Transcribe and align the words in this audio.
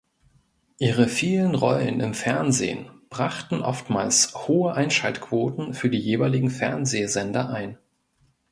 Ihre 0.79 1.07
vielen 1.07 1.53
Rollen 1.53 1.99
im 1.99 2.15
Fernsehen 2.15 2.89
brachten 3.11 3.61
oftmals 3.61 4.47
hohe 4.47 4.73
Einschaltquoten 4.73 5.75
für 5.75 5.91
die 5.91 5.99
jeweiligen 5.99 6.49
Fernsehsender 6.49 7.49
ein. 7.49 7.77